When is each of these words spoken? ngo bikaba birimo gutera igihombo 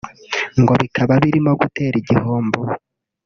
ngo 0.61 0.73
bikaba 0.81 1.13
birimo 1.23 1.51
gutera 1.61 1.95
igihombo 2.01 2.59